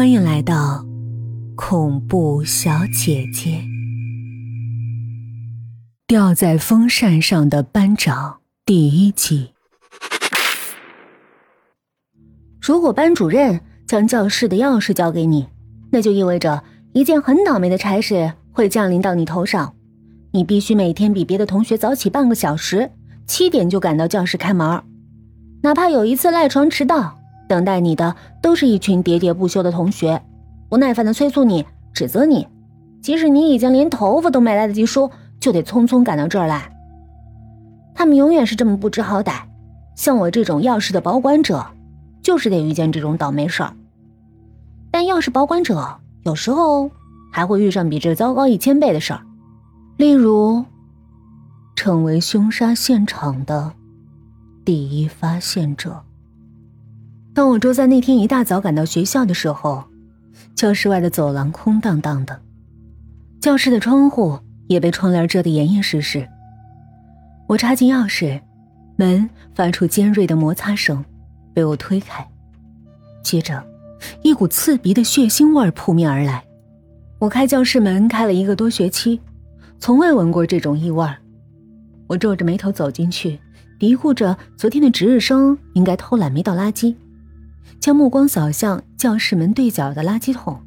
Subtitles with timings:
[0.00, 0.82] 欢迎来到
[1.54, 3.62] 恐怖小姐姐。
[6.06, 9.52] 吊在风扇上的班长第一集。
[12.62, 15.46] 如果班主任将教室的钥匙交给你，
[15.92, 16.64] 那就意味着
[16.94, 19.74] 一件很倒霉的差事会降临到你头上。
[20.32, 22.90] 你必须每天比别的同学早起半个小时，
[23.26, 24.82] 七点就赶到教室开门。
[25.62, 27.19] 哪怕有一次赖床迟到，
[27.50, 30.22] 等待你的都是一群喋喋不休的同学，
[30.68, 32.46] 不耐烦的催促你、指责你。
[33.02, 36.70] 即使你已经连头发都没来得及梳，就得匆匆赶到这儿来。
[37.92, 39.42] 他们永远是这么不知好歹。
[39.96, 41.66] 像我这种钥匙的保管者，
[42.22, 43.74] 就是得遇见这种倒霉事儿。
[44.92, 46.88] 但钥匙保管者有时候
[47.32, 49.22] 还会遇上比这糟糕一千倍的事儿。
[49.96, 50.64] 例如，
[51.74, 53.72] 成为凶杀现场的
[54.64, 56.04] 第一发现者。
[57.32, 59.84] 当我周三那天一大早赶到学校的时候，
[60.54, 62.40] 教室外的走廊空荡荡的，
[63.40, 66.28] 教室的窗户也被窗帘遮得严严实实。
[67.46, 68.40] 我插进钥匙，
[68.96, 71.04] 门发出尖锐的摩擦声，
[71.54, 72.26] 被我推开。
[73.22, 73.62] 接着，
[74.22, 76.42] 一股刺鼻的血腥味扑面而来。
[77.18, 79.20] 我开教室门开了一个多学期。
[79.78, 81.08] 从未闻过这种异味
[82.06, 83.38] 我皱着眉头走进去，
[83.78, 86.94] 嘀咕着昨天的值日生应该偷懒没倒垃圾，
[87.80, 90.60] 将目光扫向教室门对角的垃圾桶。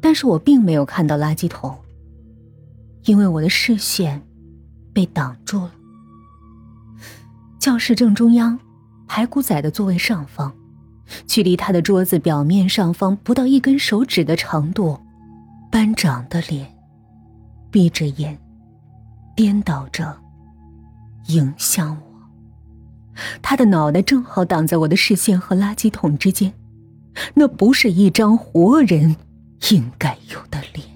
[0.00, 1.76] 但是我并没有看到垃圾桶，
[3.04, 4.22] 因为我的视线
[4.92, 5.72] 被挡住了。
[7.58, 8.58] 教室正中央，
[9.08, 10.52] 排骨仔的座位上方，
[11.26, 14.98] 距离他的桌子表面上方不到一根手指的长度，
[15.70, 16.70] 班长的脸。
[17.70, 18.38] 闭着眼，
[19.34, 20.16] 颠倒着，
[21.26, 22.13] 迎向我。
[23.42, 26.52] 他的脑袋正好挡在我的视线和垃圾桶之间，
[27.34, 29.16] 那不是一张活人
[29.70, 30.86] 应该有的脸。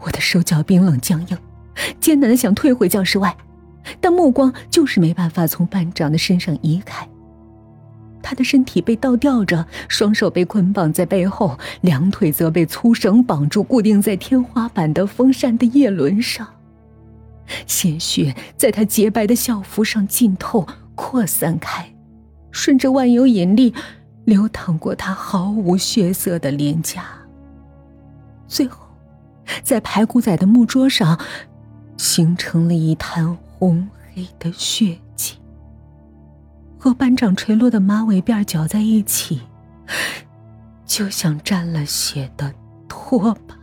[0.00, 1.38] 我的手脚冰冷僵硬，
[2.00, 3.36] 艰难的想退回教室外，
[4.00, 7.08] 但目光就是没办法从班长的身上移开。
[8.22, 16.46] 他的身体被倒吊着，双手被捆绑在背后，两腿则被粗绳绑住，固定在天花板的风扇的叶轮上。
[17.66, 21.92] 鲜血在他洁白的校服上浸透、扩散开，
[22.50, 23.74] 顺着万有引力
[24.24, 27.04] 流淌过他毫无血色的脸颊。
[28.46, 28.86] 最后，
[29.62, 31.18] 在排骨仔的木桌上，
[31.96, 35.36] 形成了一滩红黑的血迹。
[36.78, 39.40] 和班长垂落的马尾辫搅在一起，
[40.86, 42.54] 就像沾了血的
[42.88, 43.57] 拖把。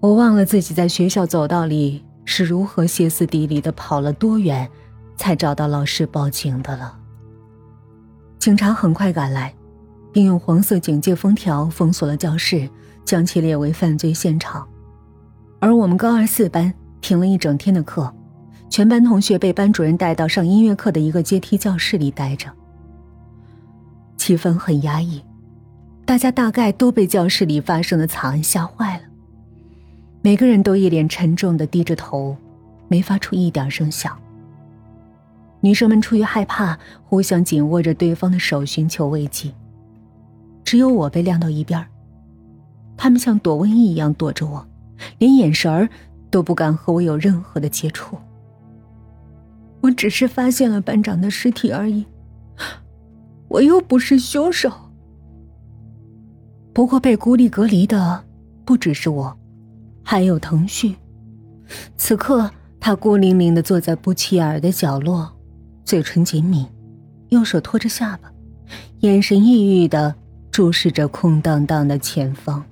[0.00, 4.68] 我忘了自己在学校走道里是如何歇斯底里的跑了多远，
[5.16, 6.98] 才找到老师报警的了。
[8.38, 9.54] 警察很快赶来，
[10.12, 12.68] 并用黄色警戒封条封锁了教室，
[13.04, 14.68] 将其列为犯罪现场。
[15.58, 18.12] 而我们高二四班停了一整天的课。
[18.68, 22.50] 全班同学被班主任带到上音乐课的一个阶梯教室里待着，
[24.16, 25.22] 气氛很压抑，
[26.04, 29.04] 大家大概都被教室里发生的惨案吓坏了，
[30.26, 32.36] 每个人都一脸沉重的低着头，
[32.88, 34.18] 没发出一点声响。
[35.60, 39.54] 女生们出于害怕，互相紧握着对方的手，寻求慰藉。
[40.64, 41.86] 只有我被晾到一边
[42.96, 44.66] 他们像躲瘟疫一样躲着我，
[45.18, 45.88] 连眼神儿
[46.28, 48.18] 都不敢和我有任何的接触。
[49.80, 52.04] 我只是发现了班长的尸体而已，
[53.46, 54.72] 我又不是凶手。
[56.72, 58.24] 不过被孤立隔离的
[58.64, 59.38] 不只是我，
[60.08, 60.94] 还有腾讯。
[61.96, 65.36] 此刻他孤零零的坐在不起眼的角落，
[65.84, 66.64] 嘴唇紧抿，
[67.30, 68.32] 右手托着下巴，
[69.00, 70.14] 眼神抑郁的
[70.52, 72.64] 注视着空荡荡的前方。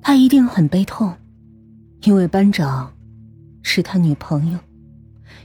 [0.00, 1.14] 他一定很悲痛，
[2.04, 2.90] 因为班长
[3.62, 4.58] 是他女朋友。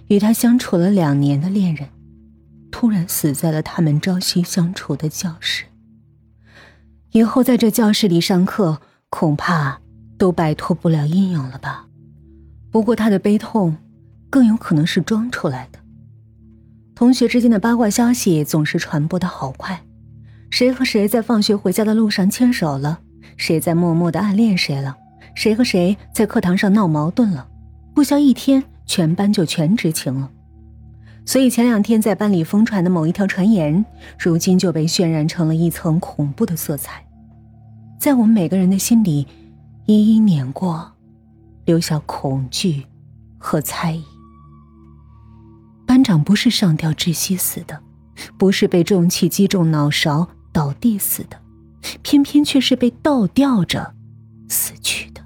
[0.07, 1.89] 与他相处了两年的恋人，
[2.71, 5.65] 突然死在了他们朝夕相处的教室。
[7.11, 8.79] 以后在这教室里上课，
[9.09, 9.81] 恐怕
[10.21, 11.87] 都摆脱不了阴影了吧？
[12.69, 13.75] 不过他的悲痛，
[14.29, 15.79] 更有可能是装出来的。
[16.93, 19.81] 同学之间的八卦消息总是传播的好快，
[20.51, 22.99] 谁和谁在放学回家的路上牵手了？
[23.35, 24.95] 谁在默默的暗恋谁了？
[25.33, 27.47] 谁和谁在课堂上闹矛盾了？
[27.95, 28.63] 不消一天。
[28.85, 30.29] 全班就全知情了，
[31.25, 33.85] 所以前两天在班里疯传的某一条传言，
[34.19, 37.05] 如今就被渲染成了一层恐怖的色彩，
[37.97, 39.25] 在我们每个人的心里
[39.91, 40.89] 一一碾过，
[41.65, 42.85] 留下恐惧
[43.37, 44.01] 和猜疑。
[45.85, 47.81] 班长不是上吊窒息死的，
[48.37, 51.37] 不是被重器击中脑勺倒地死的，
[52.01, 53.93] 偏偏却是被倒吊着
[54.47, 55.21] 死去的。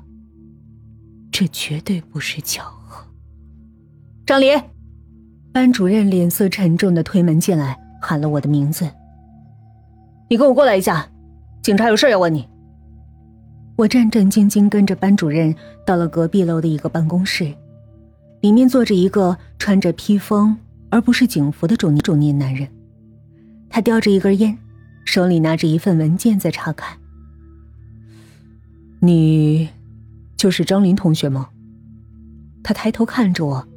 [1.32, 3.06] 这绝对不是巧合。
[4.26, 4.60] 张林，
[5.54, 8.90] 班主任脸色沉重的推门进来，喊了我的名字
[10.28, 11.08] ：“你跟我过来一下，
[11.62, 12.50] 警察有事要问你。”
[13.76, 15.54] 我战战兢兢跟着班主任
[15.86, 17.54] 到了隔壁楼的一个办公室，
[18.40, 20.56] 里面坐着一个穿着披风
[20.90, 22.70] 而不是警服的中中年男人，
[23.70, 24.58] 他叼着一根烟，
[25.04, 26.98] 手里拿着一份文件在查看。
[29.02, 29.68] 你，
[30.38, 31.50] 就是张林同学吗？
[32.64, 33.68] 他抬头看着我，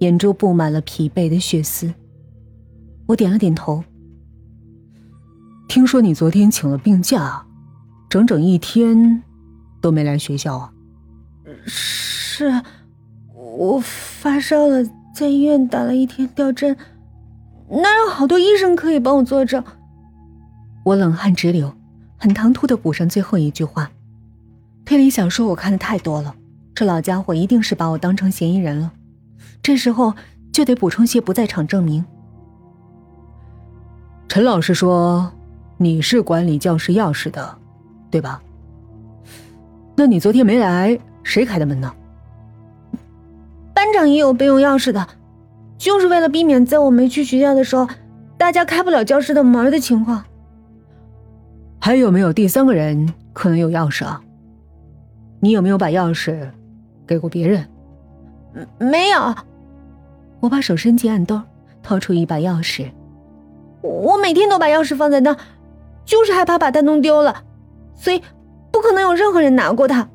[0.00, 1.94] 眼中布满了疲惫的血丝。
[3.06, 3.82] 我点了点头。
[5.68, 7.46] 听说你昨天请了病假，
[8.10, 9.22] 整整一天。
[9.80, 10.72] 都没来学校啊？
[11.66, 12.62] 是，
[13.34, 14.84] 我发烧了，
[15.14, 16.76] 在医院打了一天吊针，
[17.68, 19.62] 哪有好多医生可以帮我作证？
[20.84, 21.74] 我冷汗直流，
[22.16, 23.90] 很唐突的补上最后一句话。
[24.84, 26.34] 推理小说我看的太多了，
[26.74, 28.92] 这老家伙一定是把我当成嫌疑人了。
[29.62, 30.14] 这时候
[30.52, 32.04] 就得补充些不在场证明。
[34.28, 35.30] 陈老师说
[35.76, 37.58] 你是管理教室钥匙的，
[38.10, 38.40] 对吧？
[39.98, 41.92] 那你昨天没来，谁开的门呢？
[43.74, 45.04] 班长也有备用钥匙的，
[45.76, 47.88] 就是为了避免在我没去学校的时候，
[48.36, 50.24] 大家开不了教室的门的情况。
[51.80, 54.22] 还有没有第三个人可能有钥匙啊？
[55.40, 56.48] 你有没有把钥匙
[57.04, 57.68] 给过别人？
[58.78, 59.34] 没有。
[60.38, 61.42] 我把手伸进暗兜，
[61.82, 62.88] 掏出一把钥匙。
[63.82, 65.36] 我每天都把钥匙放在那，
[66.04, 67.42] 就是害怕把它弄丢了，
[67.96, 68.22] 所以。
[68.70, 70.08] 不可能有任何人拿过它。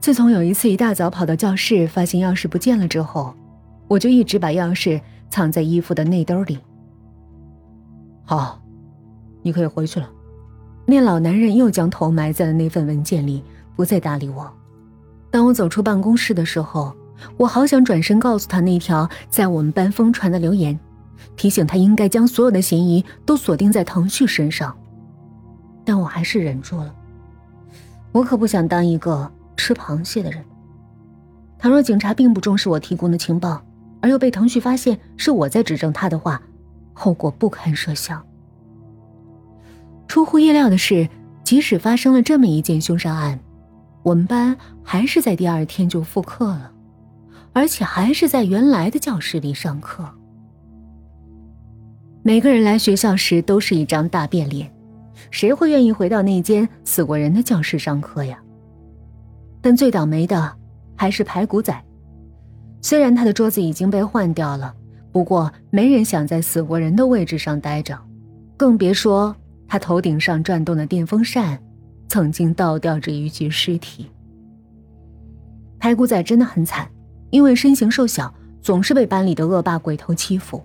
[0.00, 3.34] 自从有一次一大早跑到教室，发现钥匙不见了之后，
[3.88, 6.58] 我就一直把钥匙藏在衣服的内兜里。
[8.24, 8.60] 好，
[9.42, 10.08] 你可以回去了。
[10.86, 13.42] 那老男人又将头埋在了那份文件里，
[13.74, 14.48] 不再搭理我。
[15.30, 16.94] 当我走出办公室的时候，
[17.36, 20.78] 我好想转身告诉他那条在我们班疯传的留言，
[21.34, 24.76] 提醒他应该将所有的嫌疑都锁定在腾旭身上。
[25.86, 26.94] 但我还是忍住了。
[28.12, 30.44] 我可不想当一个吃螃蟹的人。
[31.58, 33.64] 倘若警察并不重视我提供的情报，
[34.02, 36.42] 而又被腾讯发现是我在指证他的话，
[36.92, 38.22] 后果不堪设想。
[40.06, 41.08] 出乎意料的是，
[41.44, 43.38] 即使发生了这么一件凶杀案，
[44.02, 46.72] 我们班还是在第二天就复课了，
[47.52, 50.04] 而且还是在原来的教室里上课。
[52.22, 54.70] 每个人来学校时都是一张大变脸。
[55.30, 58.38] 谁会愿意回到那间死过人的教室上课呀？
[59.60, 60.52] 但最倒霉的
[60.94, 61.84] 还是排骨仔。
[62.82, 64.74] 虽然他的桌子已经被换掉了，
[65.10, 67.98] 不过没人想在死过人的位置上待着，
[68.56, 69.34] 更别说
[69.66, 71.58] 他头顶上转动的电风扇
[72.08, 74.08] 曾经倒吊着一具尸体。
[75.78, 76.88] 排骨仔真的很惨，
[77.30, 80.62] 因为身形瘦小，总是被班里的恶霸鬼头欺负。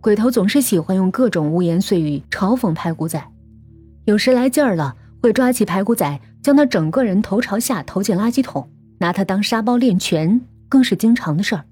[0.00, 3.22] 鬼头总是喜欢用各种污言碎语嘲讽排骨仔。
[4.06, 8.68] 有时来劲儿了，会抓起排骨仔，将他整个人头朝下投进垃圾桶，
[8.98, 11.64] 拿他当沙包练拳，更是经常的事儿。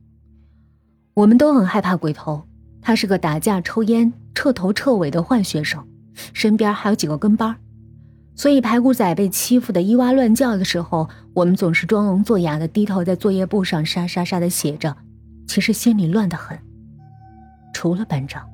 [1.15, 2.43] 我们都很害怕鬼头，
[2.83, 5.81] 他是个打架、抽烟、彻头彻尾的坏学生，
[6.33, 7.55] 身边还有几个跟班
[8.35, 14.97] 所以排骨仔被欺负的咿哇乱叫的时候，我们总是装聋作哑的低头在作业簿上沙沙沙的写着，
[15.47, 16.59] 其实心里乱得很。
[17.73, 18.45] 除了班长，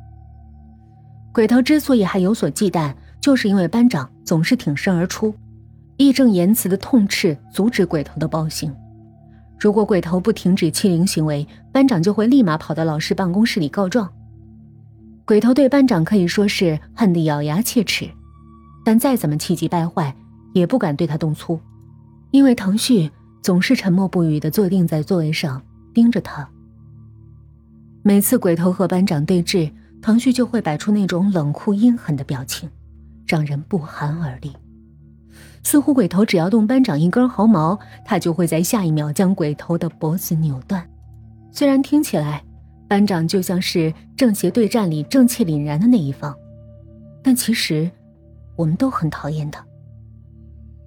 [1.32, 2.92] 鬼头之所以还有所忌惮。
[3.20, 5.34] 就是因为班长总是挺身而出，
[5.96, 8.74] 义正言辞的痛斥、阻止鬼头的暴行。
[9.58, 14.10] 如果鬼头不停止欺凌行为，班长就会立马跑到老师办公室里告状。
[15.26, 18.08] 鬼头对班长可以说是恨得咬牙切齿，
[18.84, 20.16] 但再怎么气急败坏，
[20.54, 21.60] 也不敢对他动粗，
[22.30, 23.10] 因为腾旭
[23.42, 25.60] 总是沉默不语的坐定在座位上
[25.92, 26.48] 盯着他。
[28.02, 32.68] 每次鬼头和班长对峙，腾旭就会摆出那种冷酷阴狠的表情。
[33.30, 34.50] 让人不寒而栗，
[35.62, 40.84] 似乎鬼头只要动班长一根毫毛，他就会在下一秒将鬼头的脖子扭断。
[41.52, 42.42] 虽然听起来，
[42.88, 46.36] 班长就像是正邪对战里正气凛然的那一方，
[47.22, 47.88] 但其实，
[48.56, 49.64] 我们都很讨厌他。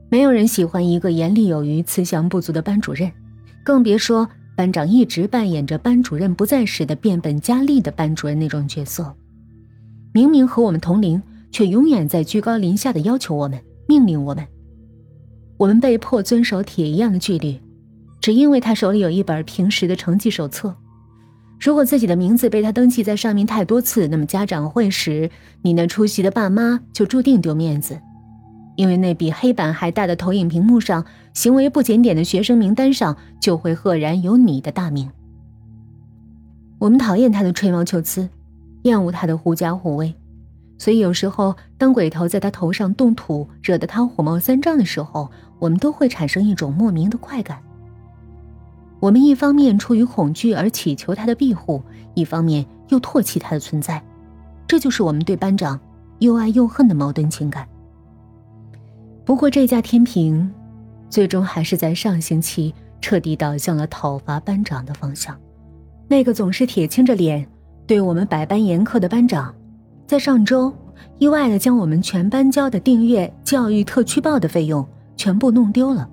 [0.09, 3.09] 没有人喜欢一个严厉有余、慈祥不足的班主任，
[3.63, 9.15] 更别说班长一直扮演着班主任不在时的变本加厉的班主任那种角色。
[10.11, 11.23] 明明和我们同龄。
[11.53, 14.45] 却永远在居高临下的要求我们，命令我们。
[15.57, 17.57] 我们被迫遵守铁一样的纪律，
[18.19, 20.75] 只因为他手里有一本平时的成绩手册。
[21.59, 25.29] 如果自己的名字被他登记在上面太多次，那么家长会时，
[25.61, 27.97] 你那出席的爸妈就注定丢面子，
[28.75, 31.05] 因为那比黑板还大的投影屏幕上，
[31.35, 35.09] 行为不检点的学生名单上就会赫然有你的大名。
[36.79, 38.27] 我们讨厌他的吹毛求疵，
[38.81, 40.13] 厌恶他的狐假虎威，
[40.83, 47.57] 所以有时候当鬼头在他头上动土，惹得他火冒三丈的时候，我们都会产生一种莫名的快感。
[48.99, 51.81] 我们一方面出于恐惧而祈求他的庇护，
[52.15, 54.03] 一方面又唾弃他的存在，
[54.67, 55.79] 这就是我们对班长
[56.19, 57.65] 又爱又恨的矛盾情感。
[59.23, 60.53] 不过这架天平，
[61.09, 65.33] 最终还是在上星期彻底倒向了讨伐班长的方向。
[66.09, 67.47] 那个总是铁青着脸
[67.87, 69.55] 对我们百般严苛的班长，
[70.13, 70.71] 在上周
[71.17, 76.07] 意外的将我们全班交的订阅教育特区报的费用全部弄丢了。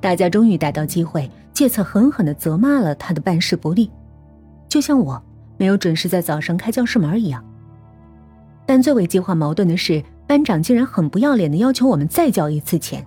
[0.00, 1.30] 大家终于逮到机会。
[1.52, 3.88] 借此狠狠地责骂了他的办事不力，
[4.68, 5.22] 就像我
[5.56, 7.44] 没有准时在早上开教室门一样。
[8.66, 13.06] 但最为激化矛盾的是，班长竟然很不要脸的要求我们再交一次钱。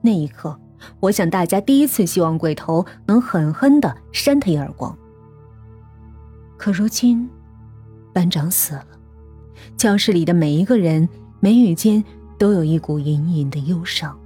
[0.00, 0.56] 那一刻，
[1.00, 4.96] 我想大家第一次希望鬼头能狠狠地扇他一耳光。
[6.56, 7.28] 可如今，
[8.14, 8.86] 班长死了，
[9.76, 11.08] 教室里的每一个人
[11.40, 12.02] 眉宇间
[12.38, 14.18] 都有一股隐隐的忧伤，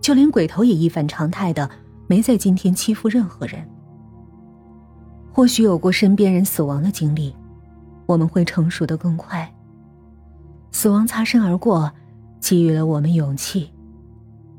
[0.00, 1.70] 就连鬼头也一反常态的。
[2.06, 3.66] 没在今天欺负任何人。
[5.32, 7.34] 或许有过身边人死亡的经历，
[8.04, 9.50] 我们会成熟的更快。
[10.70, 11.90] 死亡擦身而过，
[12.40, 13.70] 给予了我们勇气，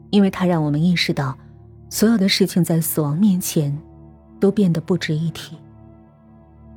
[0.09, 1.37] 因为它让我们意识到，
[1.87, 3.77] 所有的事情在死亡面前，
[4.39, 5.55] 都变得不值一提。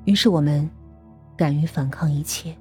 [0.04, 0.68] 于是我们，
[1.34, 2.54] 敢于反抗一切。